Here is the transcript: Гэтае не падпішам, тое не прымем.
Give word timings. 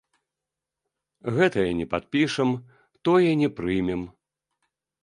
Гэтае 1.35 1.67
не 1.83 1.87
падпішам, 1.93 2.49
тое 3.11 3.31
не 3.45 3.49
прымем. 3.61 4.01